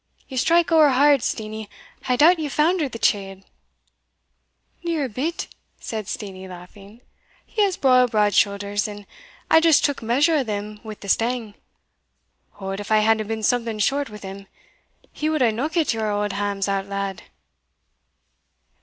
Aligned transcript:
Ye 0.27 0.35
strike 0.35 0.71
ower 0.71 0.89
hard, 0.89 1.21
Steenie 1.21 1.69
I 2.09 2.15
doubt 2.15 2.39
ye 2.39 2.49
foundered 2.49 2.91
the 2.91 2.97
chield." 2.97 3.43
"Neer 4.83 5.05
a 5.05 5.09
bit," 5.09 5.47
said 5.79 6.07
Steenie, 6.07 6.47
laughing; 6.47 7.01
"he 7.45 7.61
has 7.61 7.77
braw 7.77 8.07
broad 8.07 8.33
shouthers, 8.33 8.87
and 8.87 9.05
I 9.51 9.59
just 9.59 9.85
took 9.85 10.01
measure 10.01 10.33
o' 10.37 10.43
them 10.43 10.79
wi' 10.83 10.95
the 10.95 11.07
stang. 11.07 11.53
Od, 12.59 12.79
if 12.79 12.91
I 12.91 13.01
hadna 13.01 13.25
been 13.25 13.43
something 13.43 13.77
short 13.77 14.09
wi' 14.09 14.17
him, 14.17 14.47
he 15.13 15.29
wad 15.29 15.41
hae 15.41 15.51
knockit 15.51 15.93
your 15.93 16.11
auld 16.11 16.33
hams 16.33 16.67
out, 16.67 16.87
lad." 16.87 17.21